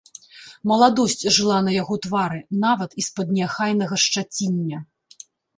[0.71, 4.77] Маладосць жыла на яго твары, нават і з-пад неахайнага шчаціння.